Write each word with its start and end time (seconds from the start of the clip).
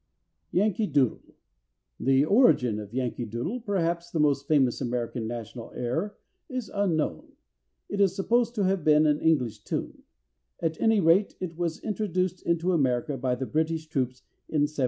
=Yankee 0.51 0.87
Doodle.= 0.87 1.35
The 1.99 2.25
origin 2.25 2.79
of 2.79 2.91
Yankee 2.91 3.27
Doodle, 3.27 3.59
perhaps 3.59 4.09
the 4.09 4.19
most 4.19 4.47
famous 4.47 4.81
American 4.81 5.27
national 5.27 5.71
air, 5.75 6.17
is 6.49 6.69
unknown. 6.73 7.33
It 7.87 8.01
is 8.01 8.15
supposed 8.15 8.55
to 8.55 8.63
have 8.63 8.83
been 8.83 9.05
an 9.05 9.19
English 9.21 9.59
tune. 9.59 10.01
At 10.59 10.81
any 10.81 10.99
rate, 10.99 11.35
it 11.39 11.55
was 11.55 11.77
introduced 11.83 12.41
into 12.41 12.71
America 12.73 13.15
by 13.15 13.35
the 13.35 13.45
British 13.45 13.85
troops 13.85 14.23
in 14.49 14.63
1775. 14.65 14.77